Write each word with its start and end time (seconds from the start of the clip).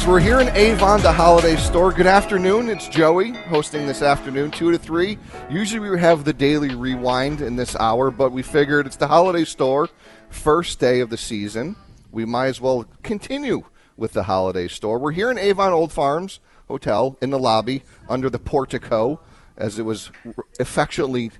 So 0.00 0.08
we're 0.08 0.20
here 0.20 0.40
in 0.40 0.48
Avon, 0.56 1.02
the 1.02 1.12
holiday 1.12 1.56
store. 1.56 1.92
Good 1.92 2.06
afternoon. 2.06 2.70
It's 2.70 2.88
Joey 2.88 3.32
hosting 3.32 3.86
this 3.86 4.00
afternoon, 4.00 4.50
2 4.50 4.70
to 4.70 4.78
3. 4.78 5.18
Usually 5.50 5.90
we 5.90 6.00
have 6.00 6.24
the 6.24 6.32
daily 6.32 6.74
rewind 6.74 7.42
in 7.42 7.56
this 7.56 7.76
hour, 7.76 8.10
but 8.10 8.32
we 8.32 8.42
figured 8.42 8.86
it's 8.86 8.96
the 8.96 9.08
holiday 9.08 9.44
store, 9.44 9.90
first 10.30 10.80
day 10.80 11.00
of 11.00 11.10
the 11.10 11.18
season. 11.18 11.76
We 12.10 12.24
might 12.24 12.46
as 12.46 12.62
well 12.62 12.86
continue 13.02 13.64
with 13.98 14.14
the 14.14 14.22
holiday 14.22 14.68
store. 14.68 14.98
We're 14.98 15.12
here 15.12 15.30
in 15.30 15.36
Avon 15.36 15.74
Old 15.74 15.92
Farms 15.92 16.40
Hotel 16.66 17.18
in 17.20 17.28
the 17.28 17.38
lobby 17.38 17.82
under 18.08 18.30
the 18.30 18.38
portico, 18.38 19.20
as 19.58 19.78
it 19.78 19.84
was 19.84 20.10
affectionately 20.58 21.30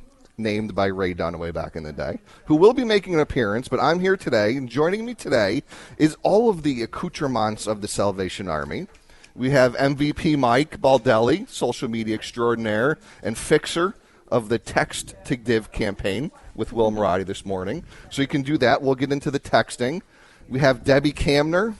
named 0.43 0.75
by 0.75 0.87
Ray 0.87 1.15
Dunaway 1.15 1.53
back 1.53 1.77
in 1.77 1.83
the 1.83 1.93
day, 1.93 2.19
who 2.47 2.57
will 2.57 2.73
be 2.73 2.85
making 2.85 3.15
an 3.15 3.21
appearance. 3.21 3.69
But 3.69 3.81
I'm 3.81 4.01
here 4.01 4.17
today, 4.17 4.57
and 4.57 4.69
joining 4.69 5.05
me 5.05 5.15
today 5.15 5.63
is 5.99 6.17
all 6.23 6.49
of 6.49 6.63
the 6.63 6.83
accoutrements 6.83 7.67
of 7.67 7.81
the 7.81 7.89
Salvation 7.89 8.49
Army. 8.49 8.87
We 9.35 9.51
have 9.51 9.77
MVP 9.77 10.37
Mike 10.39 10.81
Baldelli, 10.81 11.49
social 11.49 11.89
media 11.89 12.15
extraordinaire 12.15 12.99
and 13.23 13.39
fixer 13.39 13.95
of 14.31 14.49
the 14.49 14.59
Text 14.59 15.15
to 15.25 15.37
Give 15.37 15.71
campaign 15.73 16.31
with 16.55 16.73
Will 16.73 16.91
Marotti 16.91 17.27
this 17.27 17.45
morning. 17.45 17.85
So 18.11 18.23
you 18.23 18.29
can 18.29 18.43
do 18.43 18.59
that. 18.59 18.83
We'll 18.83 18.95
get 18.95 19.13
into 19.13 19.31
the 19.31 19.41
texting. 19.41 20.03
We 20.49 20.61
have 20.61 20.85
Debbie 20.85 21.13
Camner, 21.13 21.75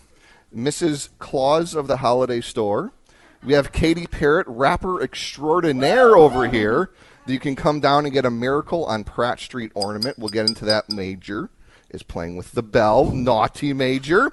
Mrs. 0.55 1.11
Claus 1.19 1.75
of 1.75 1.87
the 1.87 1.99
Holiday 1.99 2.41
Store. 2.41 2.93
We 3.43 3.55
have 3.55 3.73
Katie 3.73 4.07
Parrott, 4.07 4.47
rapper 4.49 5.03
extraordinaire 5.03 6.17
over 6.17 6.49
here. 6.49 6.91
You 7.31 7.39
can 7.39 7.57
come 7.57 7.81
down 7.81 8.05
and 8.05 8.13
get 8.13 8.25
a 8.25 8.31
Miracle 8.31 8.85
on 8.85 9.05
Pratt 9.05 9.41
Street 9.41 9.73
ornament. 9.75 10.19
We'll 10.19 10.29
get 10.29 10.49
into 10.49 10.65
that. 10.67 10.91
Major 10.91 11.51
is 11.91 12.03
playing 12.03 12.37
with 12.37 12.53
the 12.53 12.63
bell. 12.63 13.11
Naughty 13.11 13.73
Major. 13.73 14.33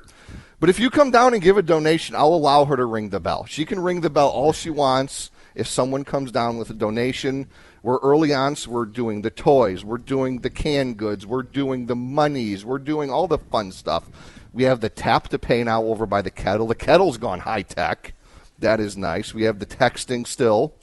But 0.60 0.70
if 0.70 0.80
you 0.80 0.90
come 0.90 1.12
down 1.12 1.34
and 1.34 1.44
give 1.44 1.58
a 1.58 1.62
donation, 1.62 2.16
I'll 2.16 2.34
allow 2.34 2.66
her 2.66 2.76
to 2.76 2.86
ring 2.86 3.10
the 3.10 3.20
bell. 3.20 3.46
She 3.46 3.64
can 3.66 3.80
ring 3.80 4.02
the 4.02 4.10
bell 4.10 4.30
all 4.30 4.54
she 4.54 4.72
wants. 4.72 5.30
If 5.54 5.68
someone 5.68 6.04
comes 6.04 6.32
down 6.32 6.58
with 6.58 6.70
a 6.70 6.74
donation, 6.74 7.48
we're 7.84 8.00
early 8.00 8.34
on, 8.34 8.56
so 8.56 8.72
we're 8.72 8.86
doing 8.86 9.22
the 9.22 9.30
toys, 9.30 9.84
we're 9.84 9.98
doing 9.98 10.40
the 10.40 10.50
canned 10.50 10.98
goods, 10.98 11.26
we're 11.26 11.44
doing 11.44 11.86
the 11.86 11.96
monies, 11.96 12.66
we're 12.66 12.80
doing 12.80 13.10
all 13.10 13.28
the 13.28 13.38
fun 13.38 13.72
stuff. 13.72 14.10
We 14.54 14.64
have 14.64 14.82
the 14.82 14.90
tap 14.90 15.28
to 15.30 15.40
pay 15.40 15.64
now 15.64 15.84
over 15.84 16.06
by 16.06 16.22
the 16.22 16.32
kettle. 16.32 16.68
The 16.68 16.76
kettle's 16.76 17.18
gone 17.18 17.42
high 17.42 17.62
tech. 17.62 18.14
That 18.60 18.80
is 18.80 18.98
nice. 18.98 19.34
We 19.34 19.44
have 19.44 19.60
the 19.60 19.66
texting 19.66 20.26
still. 20.26 20.74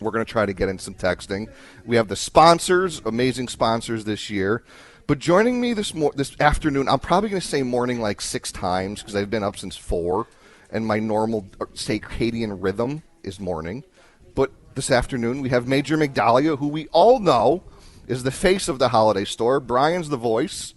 We're 0.00 0.10
going 0.10 0.24
to 0.24 0.30
try 0.30 0.46
to 0.46 0.52
get 0.52 0.68
in 0.68 0.78
some 0.78 0.94
texting. 0.94 1.48
We 1.84 1.96
have 1.96 2.08
the 2.08 2.16
sponsors, 2.16 3.00
amazing 3.04 3.48
sponsors 3.48 4.04
this 4.04 4.30
year. 4.30 4.62
But 5.06 5.18
joining 5.18 5.60
me 5.60 5.74
this 5.74 5.94
mo- 5.94 6.12
this 6.14 6.34
afternoon, 6.40 6.88
I'm 6.88 6.98
probably 6.98 7.28
going 7.28 7.42
to 7.42 7.46
say 7.46 7.62
morning 7.62 8.00
like 8.00 8.20
six 8.20 8.50
times 8.50 9.00
because 9.00 9.14
I've 9.14 9.30
been 9.30 9.42
up 9.42 9.56
since 9.56 9.76
four, 9.76 10.26
and 10.70 10.86
my 10.86 10.98
normal 10.98 11.46
uh, 11.60 11.66
circadian 11.74 12.56
rhythm 12.62 13.02
is 13.22 13.38
morning. 13.38 13.84
But 14.34 14.50
this 14.74 14.90
afternoon 14.90 15.42
we 15.42 15.50
have 15.50 15.68
Major 15.68 15.96
Migdalia, 15.96 16.58
who 16.58 16.68
we 16.68 16.88
all 16.88 17.18
know 17.20 17.62
is 18.06 18.22
the 18.22 18.30
face 18.30 18.68
of 18.68 18.78
the 18.78 18.88
holiday 18.88 19.24
store. 19.24 19.60
Brian's 19.60 20.08
the 20.08 20.16
voice. 20.16 20.74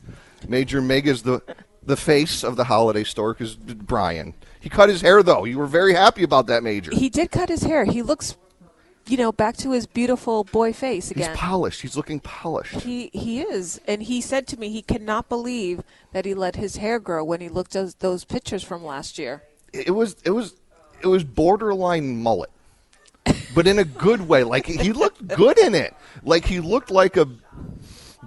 Major 0.47 0.81
Mig 0.81 1.07
is 1.07 1.23
the 1.23 1.41
the 1.84 1.97
face 1.97 2.44
of 2.44 2.57
the 2.57 2.66
holiday 2.66 3.03
store 3.03 3.34
because 3.34 3.55
Brian. 3.55 4.34
He 4.59 4.69
cut 4.69 4.89
his 4.89 5.01
hair 5.01 5.23
though. 5.23 5.45
You 5.45 5.57
were 5.57 5.67
very 5.67 5.94
happy 5.94 6.23
about 6.23 6.47
that, 6.47 6.61
Major. 6.63 6.91
He 6.94 7.09
did 7.09 7.31
cut 7.31 7.49
his 7.49 7.63
hair. 7.63 7.85
He 7.85 8.01
looks, 8.01 8.35
you 9.07 9.18
know, 9.18 9.31
back 9.31 9.56
to 9.57 9.72
his 9.72 9.85
beautiful 9.85 10.44
boy 10.44 10.73
face 10.73 11.12
again. 11.12 11.29
He's 11.29 11.38
polished. 11.38 11.81
He's 11.81 11.95
looking 11.95 12.19
polished. 12.19 12.81
He 12.81 13.09
he 13.13 13.41
is, 13.41 13.79
and 13.88 14.03
he 14.03 14.22
said 14.22 14.47
to 14.47 14.59
me 14.59 14.69
he 14.69 14.81
cannot 14.81 15.29
believe 15.29 15.81
that 16.12 16.25
he 16.25 16.34
let 16.34 16.56
his 16.56 16.78
hair 16.78 17.00
grow 17.00 17.23
when 17.23 17.41
he 17.41 17.50
looked 17.50 17.75
at 17.75 18.00
those 18.00 18.23
pictures 18.25 18.63
from 18.63 18.84
last 18.84 19.17
year. 19.17 19.44
It 19.73 19.91
was 19.91 20.16
it 20.23 20.31
was 20.31 20.56
it 21.01 21.07
was 21.07 21.23
borderline 21.23 22.22
mullet, 22.22 22.50
but 23.56 23.67
in 23.67 23.79
a 23.79 23.85
good 23.85 24.28
way. 24.28 24.44
Like 24.44 24.66
he 24.66 24.91
looked 24.94 25.28
good 25.28 25.57
in 25.57 25.75
it. 25.75 25.94
Like 26.23 26.46
he 26.46 26.59
looked 26.59 26.91
like 26.91 27.17
a 27.17 27.28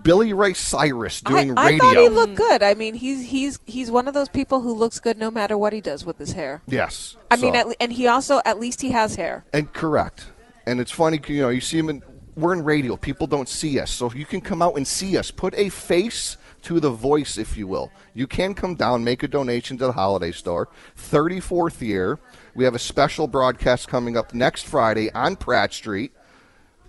Billy 0.02 0.32
Ray 0.32 0.54
Cyrus 0.54 1.20
doing 1.20 1.58
I, 1.58 1.62
I 1.62 1.66
radio. 1.66 1.84
thought 1.84 1.96
he 1.96 2.08
looked 2.08 2.34
good. 2.36 2.62
I 2.62 2.74
mean, 2.74 2.94
he's 2.94 3.26
he's 3.26 3.58
he's 3.66 3.90
one 3.90 4.08
of 4.08 4.14
those 4.14 4.28
people 4.28 4.62
who 4.62 4.72
looks 4.72 4.98
good 4.98 5.18
no 5.18 5.30
matter 5.30 5.58
what 5.58 5.72
he 5.72 5.80
does 5.80 6.04
with 6.06 6.18
his 6.18 6.32
hair. 6.32 6.62
yes, 6.66 7.16
I 7.30 7.36
mean, 7.36 7.54
at, 7.54 7.66
and 7.80 7.92
he 7.92 8.06
also 8.06 8.40
at 8.44 8.58
least 8.58 8.80
he 8.80 8.92
has 8.92 9.16
hair. 9.16 9.44
and 9.52 9.72
correct. 9.72 10.26
And 10.70 10.80
it's 10.80 10.92
funny, 10.92 11.20
you 11.26 11.42
know, 11.42 11.48
you 11.48 11.60
see 11.60 11.78
him 11.78 11.88
in. 11.88 12.02
We're 12.36 12.52
in 12.52 12.62
radio. 12.62 12.96
People 12.96 13.26
don't 13.26 13.48
see 13.48 13.80
us, 13.80 13.90
so 13.90 14.06
if 14.06 14.14
you 14.14 14.24
can 14.24 14.40
come 14.40 14.62
out 14.62 14.76
and 14.76 14.86
see 14.86 15.18
us, 15.18 15.32
put 15.32 15.52
a 15.56 15.68
face 15.68 16.36
to 16.62 16.78
the 16.78 16.90
voice, 16.90 17.38
if 17.38 17.56
you 17.56 17.66
will. 17.66 17.90
You 18.14 18.28
can 18.28 18.54
come 18.54 18.76
down, 18.76 19.02
make 19.02 19.24
a 19.24 19.28
donation 19.28 19.76
to 19.78 19.86
the 19.86 19.92
holiday 19.92 20.30
store. 20.30 20.68
34th 20.96 21.80
year. 21.80 22.20
We 22.54 22.62
have 22.64 22.76
a 22.76 22.78
special 22.78 23.26
broadcast 23.26 23.88
coming 23.88 24.16
up 24.16 24.32
next 24.32 24.64
Friday 24.64 25.10
on 25.12 25.34
Pratt 25.34 25.72
Street. 25.72 26.12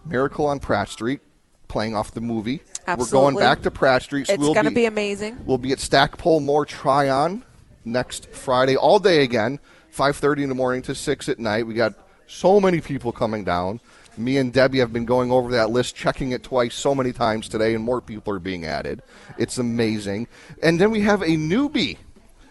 Miracle 0.05 0.45
on 0.45 0.59
Pratt 0.59 0.89
Street, 0.89 1.21
playing 1.67 1.95
off 1.95 2.11
the 2.11 2.21
movie. 2.21 2.61
We're 2.87 3.07
going 3.07 3.35
back 3.35 3.63
to 3.63 3.71
Pratt 3.71 4.03
Street. 4.03 4.27
so 4.27 4.33
It's 4.33 4.41
we'll 4.41 4.53
going 4.53 4.65
to 4.67 4.71
be 4.71 4.85
amazing. 4.85 5.39
We'll 5.43 5.57
be 5.57 5.71
at 5.71 5.79
Stackpole 5.79 6.41
Moore 6.41 6.67
Tryon 6.67 7.43
next 7.83 8.29
Friday, 8.29 8.75
all 8.75 8.99
day 8.99 9.23
again, 9.23 9.59
5.30 9.91 10.43
in 10.43 10.49
the 10.49 10.55
morning 10.55 10.83
to 10.83 10.93
6 10.93 11.29
at 11.29 11.39
night. 11.39 11.65
We 11.65 11.73
got 11.73 11.95
so 12.31 12.61
many 12.61 12.79
people 12.79 13.11
coming 13.11 13.43
down. 13.43 13.79
Me 14.17 14.37
and 14.37 14.53
Debbie 14.53 14.79
have 14.79 14.93
been 14.93 15.05
going 15.05 15.31
over 15.31 15.51
that 15.51 15.69
list, 15.69 15.95
checking 15.95 16.31
it 16.31 16.43
twice 16.43 16.73
so 16.73 16.95
many 16.95 17.11
times 17.11 17.49
today, 17.49 17.75
and 17.75 17.83
more 17.83 18.01
people 18.01 18.33
are 18.33 18.39
being 18.39 18.65
added. 18.65 19.01
It's 19.37 19.57
amazing. 19.57 20.27
And 20.63 20.79
then 20.79 20.91
we 20.91 21.01
have 21.01 21.21
a 21.21 21.37
newbie, 21.37 21.97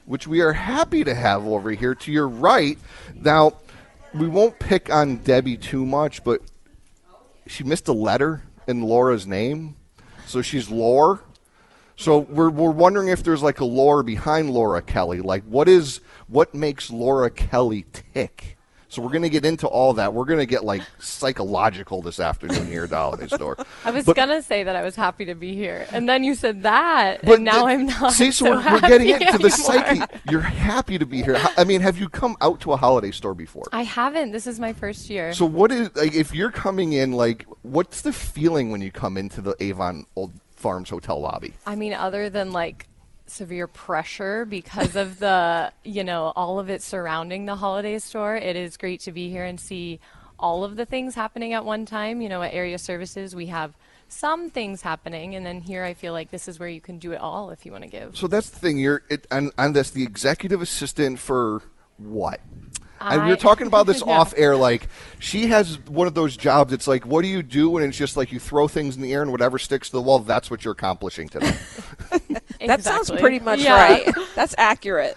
which 0.05 0.27
we 0.27 0.41
are 0.41 0.53
happy 0.53 1.03
to 1.05 1.15
have 1.15 1.47
over 1.47 1.71
here 1.71 1.95
to 1.95 2.13
your 2.13 2.29
right. 2.29 2.79
Now, 3.15 3.55
we 4.15 4.29
won't 4.29 4.59
pick 4.59 4.93
on 4.93 5.17
Debbie 5.19 5.57
too 5.57 5.87
much, 5.87 6.25
but 6.25 6.43
she 7.47 7.65
missed 7.65 7.89
a 7.89 7.93
letter 7.93 8.43
in 8.67 8.83
Laura's 8.83 9.27
name. 9.27 9.77
So 10.27 10.43
she's 10.43 10.71
Lore. 10.71 11.21
So 11.97 12.19
we're, 12.19 12.51
we're 12.51 12.71
wondering 12.71 13.09
if 13.09 13.23
there's 13.23 13.43
like 13.43 13.61
a 13.61 13.65
lore 13.65 14.03
behind 14.03 14.51
Laura 14.51 14.81
Kelly. 14.81 15.21
Like 15.21 15.45
what 15.45 15.69
is 15.69 16.01
what 16.29 16.55
makes 16.55 16.91
Laura 16.91 17.31
Kelly 17.31 17.85
tick? 17.93 18.57
So 18.91 19.01
we're 19.03 19.11
going 19.11 19.23
to 19.23 19.31
get 19.31 19.45
into 19.45 19.69
all 19.69 19.95
that. 19.95 20.13
We're 20.15 20.25
going 20.25 20.41
to 20.41 20.47
get 20.47 20.65
like 20.65 20.83
psychological 20.99 22.03
this 22.03 22.19
afternoon 22.19 22.67
here 22.67 22.85
at 22.85 22.91
the 22.91 22.97
holiday 22.97 23.27
store. 23.35 23.57
I 23.85 23.93
was 23.93 24.05
But- 24.05 24.17
gonna 24.17 24.43
say 24.43 24.65
that 24.65 24.75
I 24.75 24.83
was 24.83 24.97
happy 24.97 25.25
to 25.27 25.35
be 25.37 25.55
here, 25.55 25.87
and 25.93 26.09
then 26.09 26.25
you 26.25 26.35
said 26.35 26.65
that, 26.65 27.21
But 27.25 27.37
and 27.37 27.45
now 27.45 27.67
th- 27.67 27.79
I'm 27.79 27.87
not. 27.87 28.13
See, 28.13 28.33
so, 28.33 28.47
so 28.47 28.51
we're, 28.51 28.73
we're 28.73 28.81
getting 28.81 29.09
into 29.11 29.39
the 29.39 29.49
psyche. 29.51 30.03
You're 30.29 30.41
happy 30.41 30.99
to 30.99 31.07
be 31.07 31.23
here. 31.23 31.39
I 31.57 31.63
mean, 31.63 31.81
have 31.83 31.99
you 31.99 32.09
come 32.09 32.37
out 32.41 32.61
to 32.63 32.73
a 32.73 32.77
holiday 32.77 33.13
store 33.13 33.35
before? 33.35 33.67
I 33.73 33.83
haven't. 33.83 34.33
This 34.33 34.47
is 34.49 34.59
my 34.59 34.73
first 34.73 35.09
year. 35.09 35.33
So 35.35 35.47
what 35.47 35.71
is 35.71 35.95
like 35.95 36.15
if 36.15 36.35
you're 36.35 36.51
coming 36.51 36.93
in 36.93 37.13
like 37.13 37.47
what's 37.63 38.03
the 38.03 38.13
feeling 38.13 38.71
when 38.73 38.81
you 38.81 38.91
come 38.91 39.17
into 39.17 39.41
the 39.41 39.55
Avon 39.61 40.05
Old 40.17 40.33
Farms 40.57 40.91
Hotel 40.91 41.21
lobby? 41.21 41.55
I 41.65 41.77
mean, 41.77 41.95
other 41.95 42.29
than 42.29 42.51
like 42.53 42.87
severe 43.31 43.67
pressure 43.67 44.45
because 44.45 44.97
of 44.97 45.19
the, 45.19 45.73
you 45.85 46.05
know, 46.05 46.33
all 46.37 46.59
of 46.59 46.69
it 46.71 46.83
surrounding 46.83 47.47
the 47.47 47.57
holiday 47.57 47.99
store. 47.99 48.37
It 48.37 48.57
is 48.57 48.77
great 48.77 49.01
to 49.01 49.13
be 49.13 49.31
here 49.31 49.45
and 49.45 49.59
see 49.61 50.01
all 50.39 50.65
of 50.65 50.77
the 50.77 50.87
things 50.87 51.15
happening 51.15 51.53
at 51.53 51.65
one 51.65 51.87
time. 51.87 52.21
You 52.21 52.29
know, 52.29 52.43
at 52.43 52.53
area 52.55 52.79
services, 52.79 53.35
we 53.35 53.47
have 53.47 53.75
some 54.09 54.51
things 54.51 54.83
happening, 54.83 55.35
and 55.37 55.47
then 55.47 55.61
here 55.61 55.85
I 55.85 55.95
feel 55.95 56.13
like 56.13 56.31
this 56.31 56.49
is 56.49 56.59
where 56.59 56.69
you 56.69 56.81
can 56.81 56.99
do 56.99 57.13
it 57.13 57.21
all 57.21 57.51
if 57.51 57.65
you 57.65 57.71
want 57.73 57.85
to 57.85 57.91
give. 57.91 58.17
So 58.17 58.27
that's 58.27 58.51
the 58.51 58.59
thing. 58.59 58.79
You're 58.79 59.03
it, 59.09 59.27
and, 59.31 59.53
and 59.57 59.77
that's 59.77 59.91
the 59.91 60.03
executive 60.03 60.61
assistant 60.61 61.19
for 61.21 61.63
what? 61.97 62.41
and 63.03 63.23
we 63.23 63.29
I- 63.29 63.31
were 63.31 63.37
talking 63.37 63.67
about 63.67 63.87
this 63.87 64.03
Yeah. 64.07 64.19
off 64.19 64.35
air. 64.37 64.57
Like 64.57 64.89
she 65.21 65.47
has 65.47 65.79
one 65.87 66.07
of 66.07 66.15
those 66.15 66.37
jobs. 66.37 66.73
It's 66.73 66.87
like, 66.87 67.07
what 67.07 67.23
do 67.23 67.29
you 67.29 67.43
do? 67.43 67.77
And 67.77 67.87
it's 67.87 67.97
just 67.97 68.17
like 68.17 68.31
you 68.33 68.39
throw 68.39 68.69
things 68.69 68.97
in 68.97 69.03
the 69.03 69.13
air, 69.13 69.23
and 69.23 69.31
whatever 69.31 69.59
sticks 69.59 69.89
to 69.91 69.97
the 69.97 70.03
wall, 70.03 70.19
that's 70.19 70.51
what 70.51 70.65
you're 70.65 70.73
accomplishing 70.73 71.29
today. 71.29 71.55
That 72.67 72.83
sounds 72.85 73.11
pretty 73.11 73.39
much 73.41 73.61
Yeah. 73.61 73.75
right. 73.75 74.15
That's 74.35 74.55
accurate. 74.59 75.17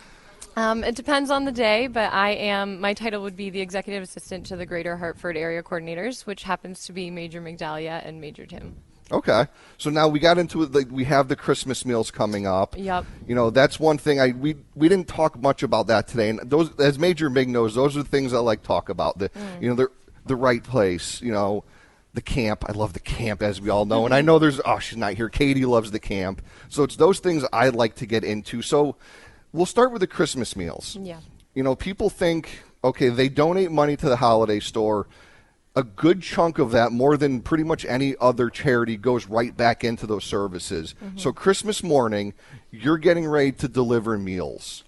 Um, 0.56 0.84
it 0.84 0.96
depends 0.96 1.32
on 1.32 1.46
the 1.46 1.52
day, 1.52 1.88
but 1.88 2.14
I 2.14 2.32
am, 2.32 2.80
my 2.80 2.94
title 2.94 3.24
would 3.24 3.36
be 3.36 3.50
the 3.50 3.60
executive 3.62 4.04
assistant 4.04 4.46
to 4.48 4.56
the 4.56 4.66
Greater 4.68 4.96
Hartford 4.98 5.36
Area 5.36 5.64
Coordinators, 5.64 6.28
which 6.28 6.44
happens 6.44 6.86
to 6.86 6.94
be 6.94 7.10
Major 7.10 7.42
Migdalia 7.42 8.06
and 8.06 8.22
Major 8.22 8.46
Tim. 8.46 8.76
okay. 9.12 9.48
So 9.80 9.90
now 9.90 10.08
we 10.08 10.20
got 10.20 10.38
into 10.38 10.62
it. 10.62 10.72
Like 10.72 10.88
we 10.92 11.06
have 11.06 11.28
the 11.28 11.36
Christmas 11.36 11.86
meals 11.86 12.12
coming 12.12 12.46
up. 12.46 12.76
Yep. 12.78 13.06
You 13.28 13.34
know, 13.34 13.50
that's 13.50 13.80
one 13.80 13.98
thing. 13.98 14.20
I 14.22 14.28
we 14.30 14.56
we 14.76 14.88
didn't 14.90 15.08
talk 15.08 15.42
much 15.42 15.64
about 15.64 15.88
that 15.88 16.08
today. 16.08 16.30
And 16.30 16.40
those, 16.50 16.70
as 16.80 16.98
Major 17.00 17.30
Mig 17.32 17.50
knows, 17.50 17.74
those 17.76 17.98
are 17.98 18.04
the 18.04 18.10
things 18.10 18.32
I 18.32 18.38
like 18.40 18.62
talk 18.64 18.90
about. 18.90 19.18
The 19.18 19.32
you 19.60 19.70
know 19.70 19.76
the 19.76 19.88
the 20.28 20.36
right 20.36 20.64
place. 20.64 21.20
You 21.22 21.32
know. 21.32 21.64
The 22.14 22.22
camp. 22.22 22.64
I 22.70 22.74
love 22.74 22.94
the 22.94 23.00
camp, 23.00 23.42
as 23.42 23.60
we 23.60 23.70
all 23.70 23.86
know. 23.86 24.06
And 24.06 24.14
I 24.14 24.22
know 24.22 24.38
there's, 24.38 24.62
oh, 24.64 24.78
she's 24.80 24.98
not 24.98 25.14
here. 25.14 25.30
Katie 25.30 25.66
loves 25.66 25.90
the 25.90 26.00
camp. 26.00 26.44
So 26.70 26.84
it's 26.84 26.96
those 26.96 27.20
things 27.20 27.44
I 27.52 27.70
like 27.70 27.96
to 27.96 28.06
get 28.06 28.24
into. 28.24 28.62
So 28.62 28.98
we'll 29.52 29.66
start 29.66 29.92
with 29.92 30.02
the 30.02 30.08
Christmas 30.08 30.56
meals. 30.56 30.96
Yeah. 31.02 31.22
You 31.56 31.64
know, 31.64 31.76
people 31.76 32.12
think, 32.12 32.62
okay, 32.84 33.10
they 33.10 33.30
donate 33.30 33.72
money 33.72 33.96
to 33.96 34.10
the 34.10 34.18
holiday 34.18 34.60
store. 34.60 35.08
A 35.76 35.82
good 35.84 36.22
chunk 36.22 36.60
of 36.60 36.70
that, 36.70 36.92
more 36.92 37.18
than 37.18 37.42
pretty 37.42 37.64
much 37.64 37.84
any 37.86 38.16
other 38.22 38.52
charity, 38.52 38.96
goes 38.96 39.26
right 39.26 39.58
back 39.58 39.84
into 39.84 40.06
those 40.06 40.24
services. 40.24 40.94
Mm-hmm. 41.04 41.18
So 41.18 41.34
Christmas 41.34 41.82
morning, 41.82 42.36
you're 42.70 43.00
getting 43.00 43.26
ready 43.26 43.54
to 43.54 43.68
deliver 43.68 44.16
meals. 44.20 44.84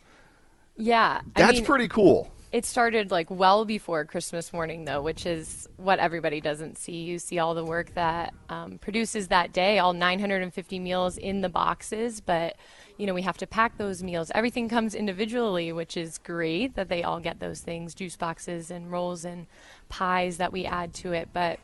Yeah. 0.78 1.22
I 1.36 1.40
That's 1.40 1.58
mean, 1.58 1.66
pretty 1.66 1.88
cool. 1.88 2.32
It 2.56 2.64
started 2.64 3.12
like 3.12 3.30
well 3.30 3.66
before 3.66 4.06
Christmas 4.06 4.54
morning, 4.54 4.86
though, 4.86 5.02
which 5.02 5.26
is 5.26 5.68
what 5.76 6.00
everybody 6.00 6.40
doesn't 6.40 6.78
see. 6.78 7.04
You 7.04 7.20
see 7.20 7.38
all 7.38 7.54
the 7.54 7.66
work 7.66 7.94
that 7.96 8.34
um, 8.48 8.78
produces 8.78 9.28
that 9.28 9.52
day, 9.52 9.78
all 9.80 9.92
950 9.92 10.80
meals 10.80 11.18
in 11.18 11.42
the 11.42 11.50
boxes, 11.50 12.22
but 12.22 12.56
you 12.98 13.08
know 13.08 13.14
we 13.14 13.24
have 13.24 13.36
to 13.40 13.46
pack 13.46 13.78
those 13.78 14.02
meals. 14.02 14.32
Everything 14.34 14.70
comes 14.70 14.96
individually, 14.96 15.74
which 15.74 15.98
is 15.98 16.18
great 16.18 16.76
that 16.76 16.88
they 16.88 17.04
all 17.04 17.20
get 17.20 17.42
those 17.42 17.60
things, 17.60 17.94
juice 17.94 18.16
boxes 18.16 18.72
and 18.72 18.90
rolls 18.90 19.26
and 19.26 19.48
pies 19.90 20.38
that 20.38 20.54
we 20.54 20.64
add 20.66 20.94
to 20.94 21.12
it, 21.12 21.28
but 21.34 21.60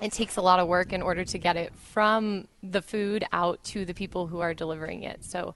it 0.00 0.12
takes 0.12 0.38
a 0.38 0.42
lot 0.42 0.58
of 0.58 0.66
work 0.66 0.94
in 0.94 1.02
order 1.02 1.26
to 1.26 1.36
get 1.36 1.58
it 1.58 1.74
from 1.74 2.48
the 2.62 2.80
food 2.80 3.26
out 3.30 3.62
to 3.64 3.84
the 3.84 3.92
people 3.92 4.28
who 4.28 4.40
are 4.40 4.54
delivering 4.54 5.02
it. 5.02 5.22
So, 5.22 5.54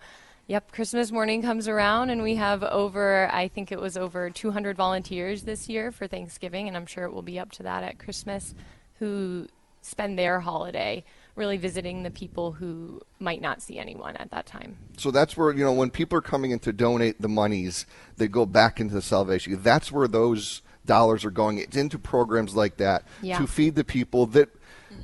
yep, 0.48 0.72
Christmas 0.72 1.12
morning 1.12 1.42
comes 1.42 1.68
around 1.68 2.10
and 2.10 2.22
we 2.22 2.34
have 2.34 2.64
over, 2.64 3.30
I 3.32 3.46
think 3.46 3.70
it 3.70 3.80
was 3.80 3.96
over 3.96 4.30
200 4.30 4.76
volunteers 4.76 5.42
this 5.42 5.68
year 5.68 5.92
for 5.92 6.08
Thanksgiving, 6.08 6.66
and 6.66 6.76
I'm 6.76 6.86
sure 6.86 7.04
it 7.04 7.12
will 7.12 7.22
be 7.22 7.38
up 7.38 7.52
to 7.52 7.62
that 7.62 7.84
at 7.84 7.98
Christmas, 7.98 8.54
who 8.98 9.46
spend 9.82 10.18
their 10.18 10.40
holiday 10.40 11.04
really 11.36 11.56
visiting 11.56 12.02
the 12.02 12.10
people 12.10 12.52
who 12.52 13.00
might 13.20 13.40
not 13.40 13.62
see 13.62 13.78
anyone 13.78 14.16
at 14.16 14.30
that 14.30 14.44
time. 14.44 14.76
So 14.96 15.12
that's 15.12 15.36
where, 15.36 15.52
you 15.52 15.64
know, 15.64 15.72
when 15.72 15.90
people 15.90 16.18
are 16.18 16.22
coming 16.22 16.50
in 16.50 16.58
to 16.60 16.72
donate 16.72 17.22
the 17.22 17.28
monies, 17.28 17.86
they 18.16 18.26
go 18.26 18.44
back 18.44 18.80
into 18.80 18.94
the 18.94 19.02
salvation. 19.02 19.56
That's 19.62 19.92
where 19.92 20.08
those 20.08 20.62
dollars 20.84 21.24
are 21.24 21.30
going. 21.30 21.58
It's 21.58 21.76
into 21.76 21.98
programs 21.98 22.56
like 22.56 22.78
that 22.78 23.04
Yeah. 23.22 23.38
to 23.38 23.46
feed 23.46 23.76
the 23.76 23.84
people 23.84 24.26
that 24.26 24.48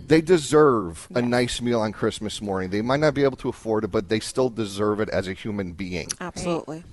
they 0.06 0.20
deserve 0.20 1.08
a 1.14 1.22
nice 1.22 1.60
meal 1.60 1.80
on 1.80 1.92
Christmas 1.92 2.40
morning. 2.40 2.70
They 2.70 2.82
might 2.82 3.00
not 3.00 3.14
be 3.14 3.24
able 3.24 3.36
to 3.38 3.48
afford 3.48 3.84
it, 3.84 3.88
but 3.88 4.08
they 4.08 4.20
still 4.20 4.50
deserve 4.50 5.00
it 5.00 5.08
as 5.08 5.28
a 5.28 5.32
human 5.32 5.72
being. 5.72 6.08
Absolutely. 6.20 6.84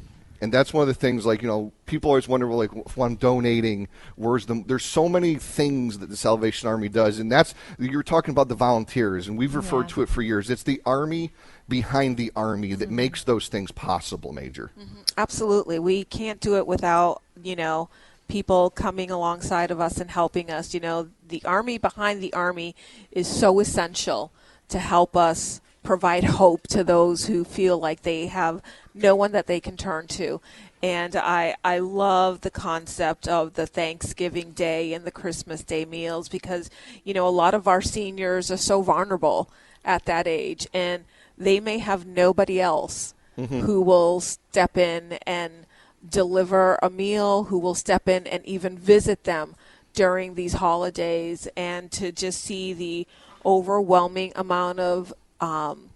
And 0.44 0.52
that's 0.52 0.74
one 0.74 0.82
of 0.82 0.88
the 0.88 0.96
things, 0.96 1.24
like, 1.24 1.44
you 1.44 1.48
know, 1.48 1.72
people 1.86 2.10
always 2.10 2.28
wonder, 2.28 2.48
well, 2.48 2.58
like, 2.58 2.72
if 2.74 2.98
I'm 2.98 3.16
donating, 3.16 3.88
where's 4.16 4.48
the. 4.48 4.64
There's 4.66 4.84
so 4.84 5.08
many 5.08 5.36
things 5.36 6.00
that 6.00 6.10
the 6.10 6.18
Salvation 6.18 6.68
Army 6.68 6.90
does. 6.90 7.20
And 7.20 7.32
that's. 7.32 7.54
You're 7.78 8.02
talking 8.02 8.32
about 8.32 8.48
the 8.48 8.56
volunteers, 8.56 9.28
and 9.28 9.38
we've 9.38 9.54
referred 9.54 9.90
Yeah. 9.90 9.96
to 9.96 10.02
it 10.02 10.10
for 10.10 10.24
years. 10.24 10.50
It's 10.50 10.64
the 10.64 10.82
Army 10.84 11.32
behind 11.70 12.18
the 12.18 12.32
Army 12.36 12.74
that 12.74 12.88
mm-hmm. 12.88 12.96
makes 12.96 13.24
those 13.24 13.50
things 13.50 13.72
possible, 13.72 14.34
Major. 14.34 14.72
Mm-hmm. 14.80 15.02
Absolutely. 15.16 15.78
We 15.78 16.06
can't 16.06 16.40
do 16.40 16.58
it 16.58 16.66
without, 16.66 17.22
you 17.44 17.56
know, 17.56 17.90
people 18.32 18.70
coming 18.70 19.12
alongside 19.12 19.72
of 19.72 19.82
us 19.82 19.98
and 19.98 20.10
helping 20.10 20.50
us. 20.50 20.74
You 20.74 20.80
know, 20.80 21.10
the 21.28 21.44
army 21.44 21.78
behind 21.78 22.24
the 22.24 22.32
army 22.32 22.76
is 23.12 23.28
so 23.28 23.60
essential 23.60 24.32
to 24.70 24.80
help 24.80 25.18
us 25.18 25.60
provide 25.84 26.24
hope 26.24 26.66
to 26.68 26.82
those 26.82 27.26
who 27.26 27.44
feel 27.44 27.78
like 27.78 28.04
they 28.04 28.28
have 28.28 28.62
no 28.94 29.18
one 29.18 29.34
that 29.34 29.48
they 29.48 29.60
can 29.60 29.76
turn 29.76 30.08
to. 30.08 30.40
And 30.82 31.14
I, 31.18 31.56
I 31.66 31.80
love 31.80 32.42
the 32.42 32.50
concept 32.50 33.28
of 33.28 33.56
the 33.56 33.68
Thanksgiving 33.68 34.52
Day 34.52 34.94
and 34.94 35.04
the 35.04 35.12
Christmas 35.12 35.62
Day 35.62 35.84
meals 35.84 36.30
because, 36.30 36.70
you 37.04 37.14
know, 37.14 37.28
a 37.28 37.30
lot 37.30 37.54
of 37.54 37.68
our 37.68 37.82
seniors 37.82 38.50
are 38.50 38.58
so 38.58 38.82
vulnerable 38.82 39.50
at 39.84 40.06
that 40.06 40.26
age 40.26 40.68
and 40.74 41.04
they 41.38 41.60
may 41.60 41.80
have 41.80 42.06
nobody 42.06 42.62
else 42.62 43.14
mm-hmm. 43.38 43.60
who 43.60 43.82
will 43.82 44.22
step 44.22 44.78
in 44.78 45.18
and 45.28 45.66
deliver 46.08 46.78
a 46.82 46.90
meal, 46.90 47.46
who 47.46 47.60
will 47.60 47.76
step 47.76 48.08
in 48.08 48.28
and 48.28 48.46
even 48.46 48.78
visit 48.78 49.24
them 49.24 49.56
during 49.94 50.36
these 50.36 50.54
holidays, 50.54 51.48
and 51.58 51.92
to 51.92 52.12
just 52.12 52.42
see 52.42 52.74
the 52.74 53.08
overwhelming 53.46 54.32
amount 54.36 54.80
of 54.80 55.14
um, 55.40 55.90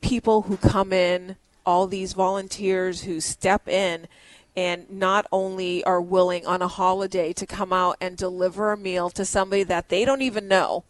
people 0.00 0.42
who 0.42 0.56
come 0.56 0.92
in, 0.92 1.36
all 1.66 1.86
these 1.86 2.12
volunteers 2.12 3.02
who 3.02 3.20
step 3.20 3.68
in 3.68 4.06
and 4.56 4.90
not 4.90 5.26
only 5.30 5.82
are 5.84 6.00
willing 6.00 6.44
on 6.44 6.60
a 6.60 6.66
holiday 6.68 7.32
to 7.32 7.46
come 7.46 7.72
out 7.72 7.96
and 8.00 8.16
deliver 8.16 8.72
a 8.72 8.76
meal 8.76 9.08
to 9.08 9.24
somebody 9.24 9.62
that 9.62 9.88
they 9.88 10.04
don't 10.04 10.22
even 10.22 10.48
know, 10.48 10.82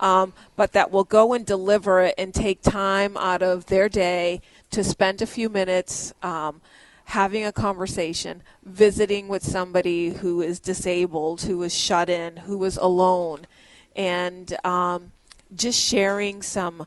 um, 0.00 0.32
but 0.54 0.72
that 0.72 0.90
will 0.92 1.04
go 1.04 1.32
and 1.32 1.44
deliver 1.44 2.00
it 2.00 2.14
and 2.16 2.32
take 2.32 2.62
time 2.62 3.16
out 3.16 3.42
of 3.42 3.66
their 3.66 3.88
day 3.88 4.40
to 4.70 4.84
spend 4.84 5.20
a 5.20 5.26
few 5.26 5.48
minutes 5.48 6.14
um, 6.22 6.60
having 7.12 7.44
a 7.44 7.52
conversation, 7.52 8.42
visiting 8.64 9.28
with 9.28 9.42
somebody 9.42 10.08
who 10.08 10.40
is 10.40 10.58
disabled, 10.58 11.42
who 11.42 11.62
is 11.62 11.74
shut 11.74 12.08
in, 12.08 12.34
who 12.38 12.64
is 12.64 12.78
alone, 12.78 13.46
and 13.94 14.56
um, 14.64 15.12
just 15.54 15.78
sharing 15.78 16.40
some 16.40 16.86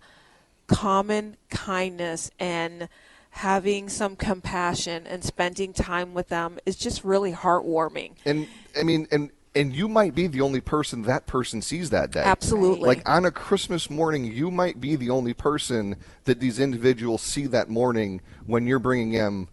common 0.65 1.37
kindness 1.51 2.31
and 2.39 2.89
having 3.29 3.87
some 3.87 4.15
compassion 4.15 5.05
and 5.05 5.23
spending 5.23 5.71
time 5.71 6.15
with 6.15 6.29
them 6.29 6.57
is 6.65 6.75
just 6.75 7.03
really 7.03 7.31
heartwarming. 7.31 8.13
And, 8.25 8.47
I 8.77 8.81
mean, 8.83 9.07
and. 9.11 9.29
And 9.57 9.73
you 9.73 9.87
might 9.87 10.13
be 10.13 10.27
the 10.27 10.41
only 10.41 10.59
person 10.59 11.03
that 11.03 11.27
person 11.27 11.61
sees 11.61 11.89
that 11.91 12.11
day. 12.11 12.23
Absolutely. 12.25 12.89
Like 12.89 13.07
on 13.07 13.23
a 13.23 13.31
Christmas 13.31 13.89
morning, 13.89 14.25
you 14.25 14.51
might 14.51 14.81
be 14.81 14.97
the 14.97 15.09
only 15.09 15.33
person 15.33 15.95
that 16.25 16.41
these 16.41 16.59
individuals 16.59 17.21
see 17.21 17.47
that 17.47 17.69
morning 17.69 18.19
when 18.45 18.67
you're 18.67 18.79
bringing 18.79 19.13
them 19.13 19.47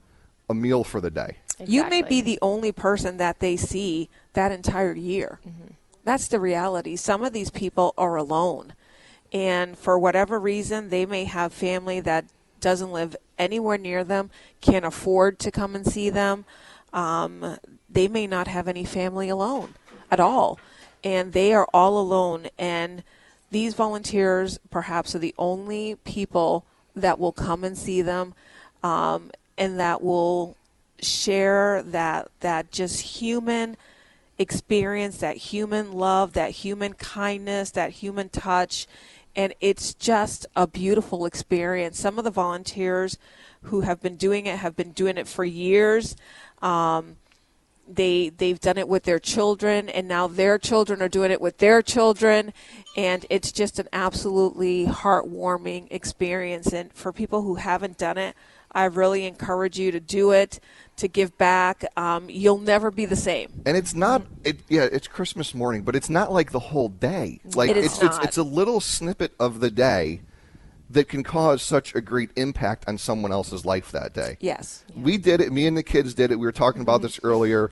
a 0.52 0.54
meal 0.54 0.84
for 0.84 1.00
the 1.00 1.10
day. 1.10 1.38
You 1.64 1.88
may 1.88 2.02
be 2.02 2.20
the 2.20 2.38
only 2.40 2.72
person 2.72 3.16
that 3.16 3.40
they 3.40 3.56
see 3.56 4.08
that 4.34 4.52
entire 4.52 4.94
year. 4.94 5.40
That's 6.04 6.28
the 6.28 6.40
reality. 6.40 6.96
Some 6.96 7.22
of 7.22 7.32
these 7.32 7.50
people 7.50 7.94
are 7.98 8.16
alone. 8.16 8.74
And 9.32 9.78
for 9.78 9.98
whatever 9.98 10.38
reason, 10.38 10.90
they 10.90 11.06
may 11.06 11.24
have 11.24 11.52
family 11.52 12.00
that 12.00 12.26
doesn't 12.60 12.92
live 12.92 13.16
anywhere 13.38 13.78
near 13.78 14.04
them, 14.04 14.30
can't 14.60 14.84
afford 14.84 15.38
to 15.40 15.50
come 15.50 15.74
and 15.74 15.86
see 15.86 16.10
them. 16.10 16.44
Um, 16.92 17.58
they 17.90 18.08
may 18.08 18.26
not 18.26 18.46
have 18.46 18.68
any 18.68 18.84
family 18.84 19.28
alone 19.28 19.74
at 20.10 20.20
all. 20.20 20.58
And 21.02 21.32
they 21.32 21.52
are 21.52 21.66
all 21.72 21.98
alone. 21.98 22.46
And 22.58 23.02
these 23.50 23.74
volunteers 23.74 24.58
perhaps 24.70 25.14
are 25.14 25.18
the 25.18 25.34
only 25.38 25.96
people 26.04 26.64
that 26.94 27.18
will 27.18 27.32
come 27.32 27.64
and 27.64 27.76
see 27.76 28.02
them 28.02 28.34
um, 28.82 29.30
and 29.56 29.78
that 29.78 30.02
will 30.02 30.56
share 31.00 31.82
that 31.82 32.30
that 32.40 32.70
just 32.70 33.00
human 33.00 33.76
experience 34.38 35.18
that 35.18 35.36
human 35.36 35.92
love 35.92 36.32
that 36.32 36.50
human 36.50 36.92
kindness 36.94 37.70
that 37.70 37.90
human 37.90 38.28
touch. 38.28 38.86
And 39.34 39.54
it's 39.60 39.94
just 39.94 40.46
a 40.54 40.66
beautiful 40.66 41.24
experience. 41.24 41.98
Some 41.98 42.18
of 42.18 42.24
the 42.24 42.30
volunteers 42.30 43.16
who 43.62 43.80
have 43.80 44.02
been 44.02 44.16
doing 44.16 44.44
it 44.46 44.58
have 44.58 44.76
been 44.76 44.92
doing 44.92 45.16
it 45.16 45.26
for 45.26 45.44
years. 45.44 46.16
Um, 46.60 47.16
they 47.88 48.28
they've 48.28 48.60
done 48.60 48.78
it 48.78 48.88
with 48.88 49.02
their 49.04 49.18
children 49.18 49.88
and 49.88 50.06
now 50.06 50.26
their 50.26 50.58
children 50.58 51.02
are 51.02 51.08
doing 51.08 51.30
it 51.30 51.40
with 51.40 51.58
their 51.58 51.82
children. 51.82 52.52
And 52.96 53.24
it's 53.30 53.52
just 53.52 53.78
an 53.78 53.88
absolutely 53.92 54.86
heartwarming 54.86 55.88
experience. 55.90 56.72
And 56.72 56.92
for 56.92 57.12
people 57.12 57.42
who 57.42 57.56
haven't 57.56 57.98
done 57.98 58.18
it 58.18 58.36
I 58.72 58.84
really 58.86 59.26
encourage 59.26 59.78
you 59.78 59.92
to 59.92 60.00
do 60.00 60.32
it, 60.32 60.60
to 60.96 61.08
give 61.08 61.36
back. 61.38 61.84
Um, 61.96 62.28
you'll 62.28 62.58
never 62.58 62.90
be 62.90 63.04
the 63.04 63.16
same. 63.16 63.62
And 63.66 63.76
it's 63.76 63.94
not, 63.94 64.22
it, 64.44 64.60
yeah, 64.68 64.88
it's 64.90 65.08
Christmas 65.08 65.54
morning, 65.54 65.82
but 65.82 65.94
it's 65.94 66.10
not 66.10 66.32
like 66.32 66.52
the 66.52 66.58
whole 66.58 66.88
day. 66.88 67.40
Like 67.54 67.70
It 67.70 67.76
is 67.76 67.86
it's, 67.86 68.02
it's 68.02 68.16
not. 68.16 68.24
it's 68.24 68.36
a 68.36 68.42
little 68.42 68.80
snippet 68.80 69.32
of 69.38 69.60
the 69.60 69.70
day 69.70 70.22
that 70.90 71.08
can 71.08 71.22
cause 71.22 71.62
such 71.62 71.94
a 71.94 72.00
great 72.00 72.30
impact 72.36 72.84
on 72.86 72.98
someone 72.98 73.32
else's 73.32 73.64
life 73.64 73.90
that 73.92 74.12
day. 74.12 74.36
Yes. 74.40 74.84
We 74.94 75.16
did 75.16 75.40
it. 75.40 75.50
Me 75.52 75.66
and 75.66 75.76
the 75.76 75.82
kids 75.82 76.12
did 76.12 76.30
it. 76.30 76.36
We 76.36 76.46
were 76.46 76.52
talking 76.52 76.82
about 76.82 77.00
this 77.02 77.18
earlier. 77.22 77.70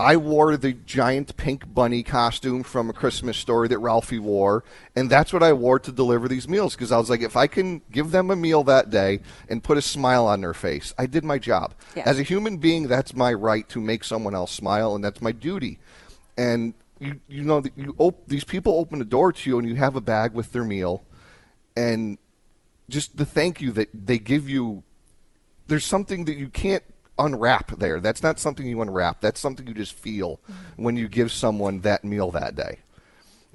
I 0.00 0.16
wore 0.16 0.56
the 0.56 0.72
giant 0.72 1.36
pink 1.36 1.72
bunny 1.72 2.02
costume 2.02 2.62
from 2.62 2.88
a 2.88 2.92
Christmas 2.92 3.36
story 3.36 3.66
that 3.68 3.78
Ralphie 3.78 4.20
wore, 4.20 4.62
and 4.94 5.10
that's 5.10 5.32
what 5.32 5.42
I 5.42 5.52
wore 5.52 5.80
to 5.80 5.90
deliver 5.90 6.28
these 6.28 6.48
meals 6.48 6.74
because 6.74 6.92
I 6.92 6.98
was 6.98 7.10
like, 7.10 7.20
if 7.20 7.36
I 7.36 7.48
can 7.48 7.82
give 7.90 8.12
them 8.12 8.30
a 8.30 8.36
meal 8.36 8.62
that 8.64 8.90
day 8.90 9.20
and 9.48 9.62
put 9.62 9.76
a 9.76 9.82
smile 9.82 10.26
on 10.26 10.40
their 10.40 10.54
face, 10.54 10.94
I 10.96 11.06
did 11.06 11.24
my 11.24 11.38
job. 11.38 11.74
Yes. 11.96 12.06
As 12.06 12.18
a 12.20 12.22
human 12.22 12.58
being, 12.58 12.86
that's 12.86 13.14
my 13.14 13.32
right 13.32 13.68
to 13.70 13.80
make 13.80 14.04
someone 14.04 14.34
else 14.34 14.52
smile, 14.52 14.94
and 14.94 15.02
that's 15.02 15.20
my 15.20 15.32
duty. 15.32 15.78
And 16.36 16.74
you, 17.00 17.20
you 17.26 17.42
know, 17.42 17.64
you 17.76 17.94
op- 17.98 18.28
these 18.28 18.44
people 18.44 18.78
open 18.78 19.00
the 19.00 19.04
door 19.04 19.32
to 19.32 19.50
you, 19.50 19.58
and 19.58 19.68
you 19.68 19.74
have 19.74 19.96
a 19.96 20.00
bag 20.00 20.32
with 20.32 20.52
their 20.52 20.64
meal, 20.64 21.02
and 21.76 22.18
just 22.88 23.16
the 23.16 23.26
thank 23.26 23.60
you 23.60 23.72
that 23.72 23.88
they 23.92 24.18
give 24.18 24.48
you 24.48 24.84
there's 25.68 25.84
something 25.84 26.24
that 26.24 26.36
you 26.36 26.48
can't 26.48 26.82
unwrap 27.18 27.78
there. 27.78 28.00
That's 28.00 28.22
not 28.22 28.38
something 28.38 28.66
you 28.66 28.80
unwrap. 28.80 29.20
That's 29.20 29.40
something 29.40 29.66
you 29.66 29.74
just 29.74 29.94
feel 29.94 30.40
mm-hmm. 30.50 30.82
when 30.82 30.96
you 30.96 31.08
give 31.08 31.32
someone 31.32 31.80
that 31.80 32.04
meal 32.04 32.30
that 32.32 32.54
day. 32.54 32.78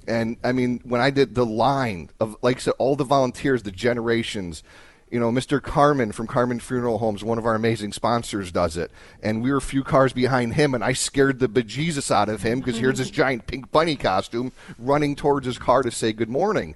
And 0.06 0.36
I 0.44 0.52
mean, 0.52 0.80
when 0.84 1.00
I 1.00 1.10
did 1.10 1.34
the 1.34 1.46
line 1.46 2.10
of, 2.20 2.36
like 2.42 2.56
I 2.56 2.60
said, 2.60 2.74
all 2.78 2.96
the 2.96 3.04
volunteers, 3.04 3.62
the 3.62 3.70
generations, 3.70 4.62
you 5.10 5.20
know, 5.20 5.30
Mr. 5.30 5.62
Carmon 5.62 6.12
from 6.12 6.26
Carmon 6.26 6.60
Funeral 6.60 6.98
Homes, 6.98 7.22
one 7.22 7.38
of 7.38 7.46
our 7.46 7.54
amazing 7.54 7.92
sponsors, 7.92 8.50
does 8.50 8.76
it. 8.76 8.90
And 9.22 9.42
we 9.42 9.50
were 9.50 9.58
a 9.58 9.62
few 9.62 9.84
cars 9.84 10.12
behind 10.12 10.54
him, 10.54 10.74
and 10.74 10.82
I 10.82 10.92
scared 10.92 11.38
the 11.38 11.48
bejesus 11.48 12.10
out 12.10 12.28
of 12.28 12.42
him 12.42 12.58
because 12.58 12.78
here's 12.78 12.98
this 12.98 13.08
mm-hmm. 13.08 13.16
giant 13.16 13.46
pink 13.46 13.70
bunny 13.70 13.96
costume 13.96 14.52
running 14.78 15.14
towards 15.14 15.46
his 15.46 15.58
car 15.58 15.82
to 15.82 15.90
say 15.90 16.12
good 16.12 16.28
morning. 16.28 16.74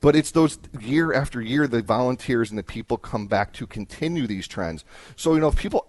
But 0.00 0.14
it's 0.14 0.30
those 0.30 0.58
year 0.80 1.12
after 1.12 1.40
year, 1.40 1.66
the 1.66 1.82
volunteers 1.82 2.50
and 2.50 2.58
the 2.58 2.62
people 2.62 2.96
come 2.96 3.26
back 3.26 3.52
to 3.54 3.66
continue 3.66 4.26
these 4.26 4.46
trends. 4.46 4.84
So, 5.16 5.34
you 5.34 5.40
know, 5.40 5.48
if 5.48 5.56
people 5.56 5.86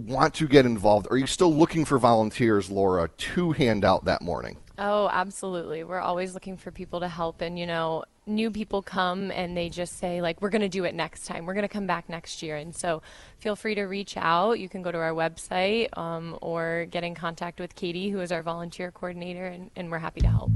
want 0.00 0.34
to 0.34 0.48
get 0.48 0.66
involved, 0.66 1.06
are 1.10 1.16
you 1.16 1.26
still 1.26 1.54
looking 1.54 1.84
for 1.84 1.98
volunteers, 1.98 2.70
Laura, 2.70 3.08
to 3.08 3.52
hand 3.52 3.84
out 3.84 4.04
that 4.04 4.22
morning? 4.22 4.56
Oh, 4.78 5.10
absolutely. 5.12 5.84
We're 5.84 6.00
always 6.00 6.32
looking 6.32 6.56
for 6.56 6.70
people 6.70 7.00
to 7.00 7.08
help. 7.08 7.42
And, 7.42 7.58
you 7.58 7.66
know, 7.66 8.04
new 8.26 8.50
people 8.50 8.80
come 8.80 9.30
and 9.30 9.54
they 9.54 9.68
just 9.68 9.98
say, 9.98 10.22
like, 10.22 10.40
we're 10.40 10.48
going 10.48 10.62
to 10.62 10.68
do 10.70 10.84
it 10.84 10.94
next 10.94 11.26
time. 11.26 11.44
We're 11.44 11.52
going 11.52 11.68
to 11.68 11.68
come 11.68 11.86
back 11.86 12.08
next 12.08 12.42
year. 12.42 12.56
And 12.56 12.74
so 12.74 13.02
feel 13.38 13.56
free 13.56 13.74
to 13.74 13.82
reach 13.82 14.16
out. 14.16 14.58
You 14.58 14.70
can 14.70 14.80
go 14.80 14.90
to 14.90 14.98
our 14.98 15.12
website 15.12 15.96
um, 15.98 16.38
or 16.40 16.86
get 16.90 17.04
in 17.04 17.14
contact 17.14 17.60
with 17.60 17.74
Katie, 17.74 18.08
who 18.08 18.20
is 18.20 18.32
our 18.32 18.42
volunteer 18.42 18.90
coordinator, 18.90 19.44
and, 19.44 19.70
and 19.76 19.90
we're 19.90 19.98
happy 19.98 20.22
to 20.22 20.28
help. 20.28 20.50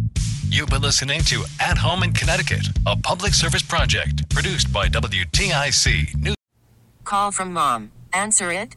You've 0.49 0.71
been 0.71 0.83
listening 0.83 1.21
to 1.23 1.45
At 1.61 1.77
Home 1.79 2.03
in 2.03 2.13
Connecticut, 2.13 2.67
a 2.87 2.97
public 2.97 3.35
service 3.35 3.63
project 3.63 4.29
produced 4.31 4.73
by 4.73 4.89
WTIC 4.89 6.15
News. 6.17 6.37
Call 7.03 7.33
from 7.33 7.53
mom. 7.53 7.93
Answer 8.13 8.51
it. 8.53 8.77